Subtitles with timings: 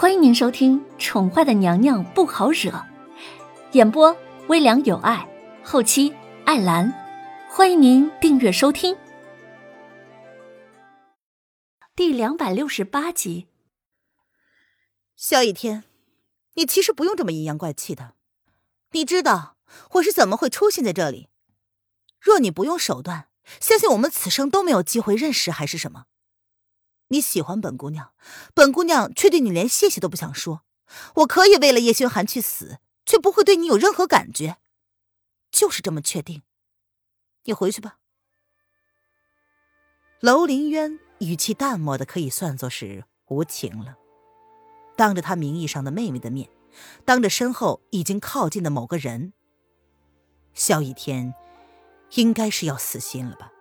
[0.00, 2.70] 欢迎您收听《宠坏的娘娘不好惹》，
[3.72, 5.28] 演播微凉有爱，
[5.64, 6.14] 后期
[6.44, 6.94] 艾兰。
[7.50, 8.96] 欢迎您订阅收听。
[11.96, 13.48] 第两百六十八集。
[15.16, 15.82] 萧一天，
[16.54, 18.14] 你其实不用这么阴阳怪气的。
[18.92, 19.56] 你知道
[19.94, 21.28] 我是怎么会出现在这里？
[22.20, 23.26] 若你不用手段，
[23.60, 26.04] 相信我们此生都没有机会认识，还是什么？
[27.08, 28.12] 你喜欢本姑娘，
[28.54, 30.62] 本姑娘却对你连谢谢都不想说。
[31.16, 34.56] 我可以为了叶轩寒去死，却不会对你有任何感觉，
[35.50, 36.42] 就是这么确定。
[37.44, 37.98] 你回去吧。
[40.20, 43.96] 楼凌渊语气淡漠的可以算作是无情了。
[44.96, 46.50] 当着他名义上的妹妹的面，
[47.04, 49.32] 当着身后已经靠近的某个人，
[50.54, 51.34] 萧逸天
[52.14, 53.52] 应该是要死心了吧？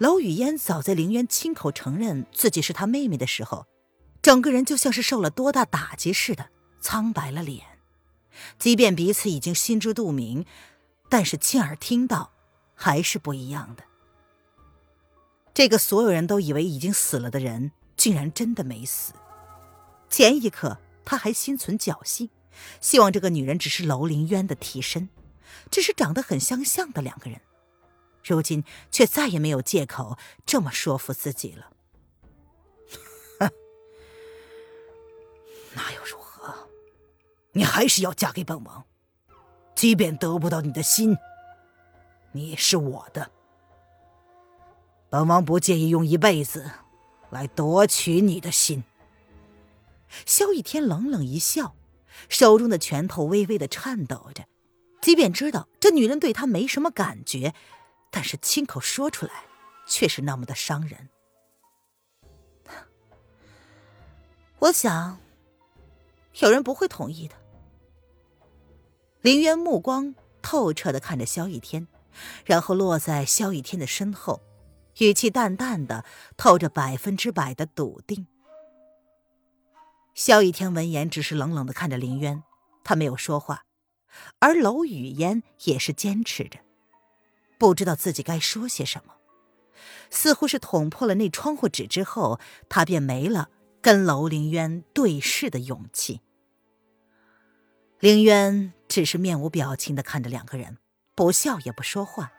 [0.00, 3.66] 娄雨嫣早在凌渊亲口承认自己是他妹妹的时候，
[4.22, 6.48] 整个人就像是受了多大打击似的，
[6.80, 7.66] 苍白了脸。
[8.58, 10.46] 即便彼此已经心知肚明，
[11.10, 12.32] 但是亲耳听到，
[12.74, 13.84] 还是不一样的。
[15.52, 19.12] 这个所有人都以为已经死了的人，竟然真的没死。
[20.08, 22.30] 前一刻他还心存侥幸，
[22.80, 25.10] 希望这个女人只是娄凌渊的替身，
[25.70, 27.38] 只是长得很相像的两个人。
[28.22, 31.70] 如今却再也没有借口这么说服自己了。
[33.38, 33.50] 哼，
[35.74, 36.68] 那又如何？
[37.52, 38.84] 你还是要嫁给本王，
[39.74, 41.16] 即便得不到你的心，
[42.32, 43.30] 你是我的。
[45.08, 46.70] 本王不介意用一辈子
[47.30, 48.84] 来夺取你的心。
[50.26, 51.74] 萧逸天冷冷一笑，
[52.28, 54.44] 手中的拳头微微的颤抖着，
[55.00, 57.54] 即便知道这女人对他没什么感觉。
[58.10, 59.44] 但是亲口说出来，
[59.86, 61.08] 却是那么的伤人。
[64.58, 65.18] 我想，
[66.40, 67.34] 有人不会同意的。
[69.22, 71.86] 林渊目光透彻的看着萧逸天，
[72.44, 74.40] 然后落在萧逸天的身后，
[74.98, 76.04] 语气淡淡的，
[76.36, 78.26] 透着百分之百的笃定。
[80.14, 82.42] 萧逸天闻言，只是冷冷的看着林渊，
[82.84, 83.64] 他没有说话，
[84.40, 86.58] 而楼雨烟也是坚持着。
[87.60, 89.16] 不知道自己该说些什么，
[90.08, 92.40] 似乎是捅破了那窗户纸之后，
[92.70, 93.50] 他便没了
[93.82, 96.22] 跟楼凌渊对视的勇气。
[97.98, 100.78] 凌渊只是面无表情的看着两个人，
[101.14, 102.32] 不笑也不说话，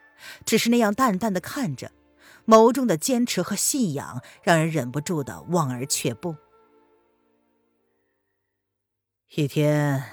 [0.44, 1.92] 只是那样淡淡的看着，
[2.48, 6.36] 眸中的坚持和信仰让人忍不住的望而却步。
[9.36, 10.04] 一天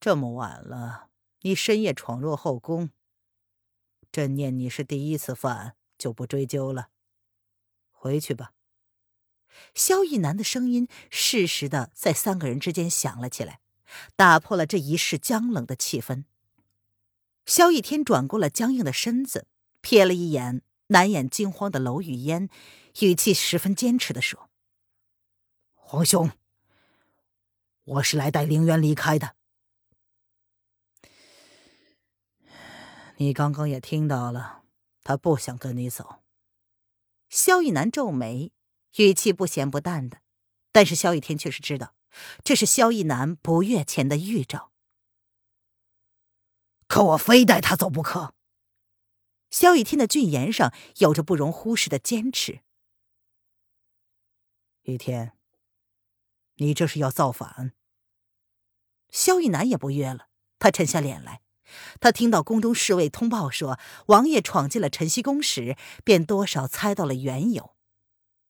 [0.00, 1.06] 这么晚了，
[1.42, 2.90] 你深夜闯入后宫。
[4.12, 6.88] 朕念你是第一次犯，就不追究了。
[7.90, 8.52] 回去吧。
[9.74, 13.60] 萧逸南的声音适时的在三个人之间响了起来，
[14.16, 16.24] 打破了这一世僵冷的气氛。
[17.46, 19.46] 萧逸天转过了僵硬的身子，
[19.82, 22.48] 瞥了一眼难掩惊慌的娄雨烟，
[23.00, 24.48] 语气十分坚持的说
[25.74, 26.30] ：“皇兄，
[27.84, 29.34] 我是来带凌渊离开的。”
[33.20, 34.64] 你刚刚也听到了，
[35.04, 36.22] 他不想跟你走。
[37.28, 38.50] 萧逸南皱眉，
[38.96, 40.22] 语气不咸不淡的，
[40.72, 41.94] 但是萧逸天却是知道，
[42.42, 44.72] 这是萧逸南不悦前的预兆。
[46.86, 48.34] 可我非带他走不可。
[49.50, 52.62] 萧逸天的俊颜上有着不容忽视的坚持。
[54.84, 55.36] 雨天，
[56.54, 57.74] 你这是要造反？
[59.10, 61.42] 萧逸南也不约了，他沉下脸来。
[62.00, 67.72] 他听到宫中侍卫通报说王爷闯进了晨曦宫时，便多少猜到了缘由。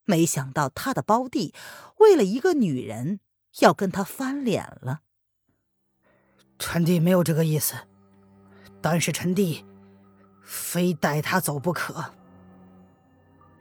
[0.05, 1.55] 没想到他的胞弟
[1.99, 3.21] 为了一个女人
[3.61, 5.01] 要跟他翻脸了。
[6.59, 7.75] 臣弟没有这个意思，
[8.81, 9.65] 但是臣弟
[10.45, 12.13] 非带他走不可。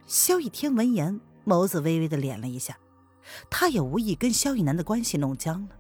[0.08, 2.78] 萧逸天闻言，眸子微微的敛了一下，
[3.50, 5.79] 他也无意跟萧逸南的关系弄僵了。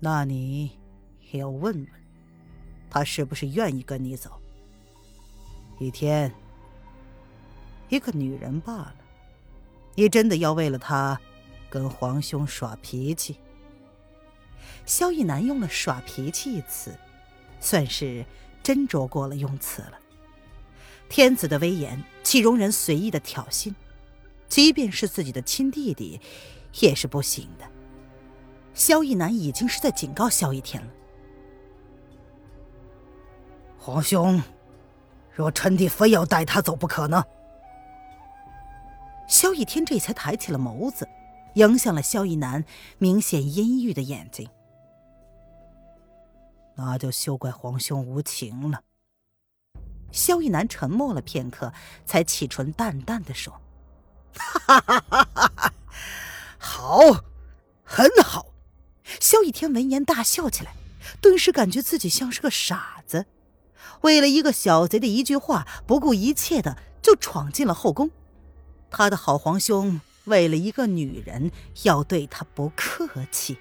[0.00, 0.72] 那你
[1.30, 1.86] 也要问问，
[2.88, 4.32] 他是不是愿意跟你走？
[5.78, 6.32] 雨天，
[7.90, 8.96] 一个女人罢了，
[9.94, 11.20] 你真的要为了她
[11.68, 13.36] 跟皇兄耍脾气？
[14.86, 16.98] 萧逸南用了“耍脾气”一词，
[17.60, 18.24] 算是
[18.64, 19.98] 斟酌过了用词了。
[21.08, 23.74] 天子的威严，岂容人随意的挑衅？
[24.48, 26.20] 即便是自己的亲弟弟，
[26.80, 27.70] 也是不行的。
[28.74, 30.90] 萧逸南已经是在警告萧逸天了。
[33.78, 34.42] 皇兄，
[35.32, 37.24] 若臣弟非要带他走不可呢？
[39.28, 41.08] 萧逸天这才抬起了眸子，
[41.54, 42.64] 迎向了萧逸南
[42.98, 44.48] 明显阴郁的眼睛。
[46.74, 48.82] 那就休怪皇兄无情了。
[50.12, 51.72] 萧逸南沉默了片刻，
[52.04, 53.52] 才启唇淡淡的说
[54.34, 55.72] ：“哈哈哈哈哈，
[56.58, 57.00] 好，
[57.84, 58.46] 很好。”
[59.18, 60.74] 萧逸天闻言大笑起来，
[61.20, 63.26] 顿时感觉自己像是个傻子，
[64.02, 68.10] 为了一个小贼的一句话，不顾一切的就闯进了后宫。
[68.90, 71.50] 他的好皇兄为了一个女人
[71.82, 73.58] 要对他不客气，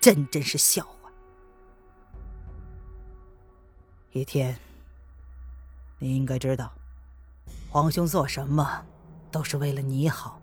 [0.00, 1.10] 真真是笑话。
[4.12, 4.58] 一天，
[5.98, 6.72] 你应该知道，
[7.70, 8.84] 皇兄做什么
[9.30, 10.40] 都是为了你好。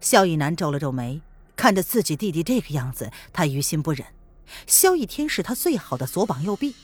[0.00, 1.20] 萧逸南皱了皱眉，
[1.60, 4.06] 看着自己弟弟这个样子，他于心不忍。
[4.66, 6.74] 萧逸天是他最好的左膀右臂，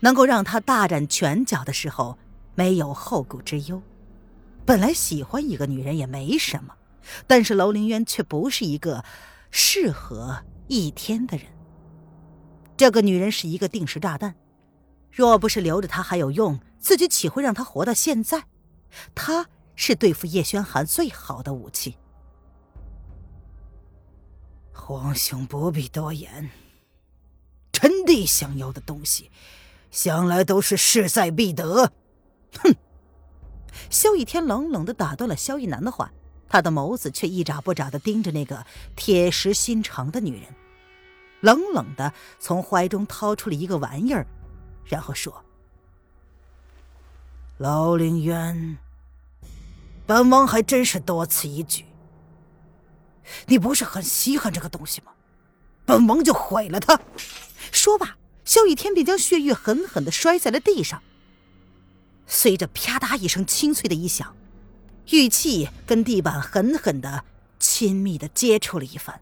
[0.00, 2.16] 能够让他大展拳脚的时候
[2.54, 3.82] 没有后顾之忧。
[4.64, 6.74] 本来喜欢一个女人也没什么，
[7.26, 9.04] 但是楼凌渊却不是一个
[9.50, 11.46] 适合一天的人。
[12.78, 14.34] 这个女人是一个定时炸弹。
[15.12, 18.44] 若不是留着她还有用，自己岂会让她活到现在？
[19.14, 21.98] 他是对付叶轩寒最好的武器。
[24.74, 26.50] 皇兄不必多言，
[27.72, 29.30] 臣弟想要的东西，
[29.90, 31.90] 向来都是势在必得。
[32.58, 32.74] 哼！
[33.88, 36.12] 萧逸天冷冷的打断了萧逸南的话，
[36.48, 40.54] 他的眸子却一眨不眨的盯着那个铁石心肠的女人，
[41.40, 44.26] 冷冷的从怀中掏出了一个玩意儿。
[44.84, 45.42] 然后说
[47.56, 48.76] ：“楼凌渊，
[50.04, 51.86] 本王还真是多此一举。
[53.46, 55.12] 你不是很稀罕这个东西吗？
[55.84, 57.00] 本王就毁了它。”
[57.72, 61.02] 说罢，萧雨天便将血玉狠狠的摔在了地上。
[62.26, 64.34] 随着啪嗒一声清脆的一响，
[65.10, 67.24] 玉器跟地板狠狠的、
[67.58, 69.20] 亲密的接触了一番，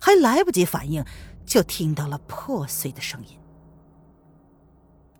[0.00, 1.04] 还来不及反应，
[1.44, 3.38] 就听到了破碎的声音。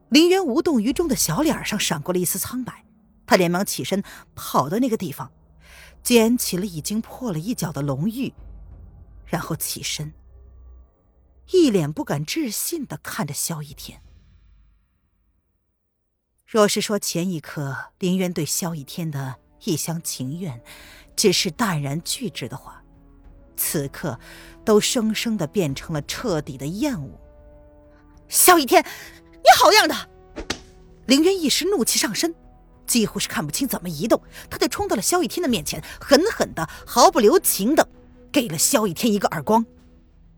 [0.08, 2.84] 林渊无动于衷的小脸上闪过了一丝苍白，
[3.26, 4.02] 他连忙起身
[4.34, 5.30] 跑到那个地方，
[6.06, 8.32] 捡起了已经破了一角的龙玉，
[9.24, 10.14] 然后起身，
[11.50, 14.00] 一脸不敢置信的看着萧逸天。
[16.46, 20.62] 若是说前一刻林渊对萧逸天的一厢情愿
[21.16, 22.84] 只是淡然拒之的话，
[23.56, 24.16] 此刻
[24.64, 27.20] 都生生的变成了彻底的厌恶。
[28.28, 28.80] 萧逸天。
[29.34, 30.44] 你好样的！
[31.08, 32.32] 凌渊一时怒气上身，
[32.86, 37.88] 几乎是看不清怎么移动，他就冲到了萧逸天的面前，狠狠的、毫不留情的
[38.32, 39.64] 给了萧逸天一个耳光。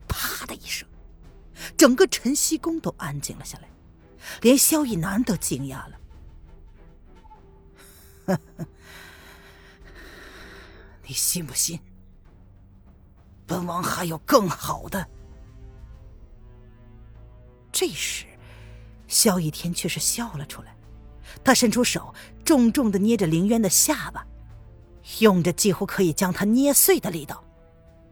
[0.09, 0.89] 啪的一声，
[1.77, 3.69] 整个晨曦宫都安静了下来，
[4.41, 5.87] 连萧逸南都惊讶
[8.27, 8.39] 了。
[11.07, 11.79] 你信不信？
[13.47, 15.07] 本王还有更好的？
[17.71, 18.25] 这时。
[19.07, 20.77] 萧逸天却是笑了出来，
[21.43, 22.15] 他伸出手，
[22.45, 24.27] 重重的捏着凌渊的下巴，
[25.21, 27.43] 用着几乎可以将他捏碎的力道，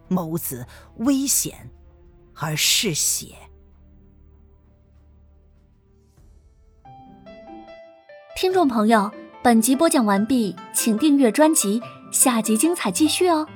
[0.08, 0.66] 眸子
[0.96, 1.70] 危险
[2.34, 3.34] 而嗜血。
[8.36, 9.10] 听众朋友，
[9.42, 11.80] 本集播讲完毕，请订阅专辑，
[12.12, 13.49] 下集精彩继续哦。